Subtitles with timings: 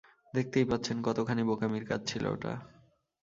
[0.33, 2.53] দেখতেই পাচ্ছেন কতখানি বোকামির কাজ ছিল ওটা!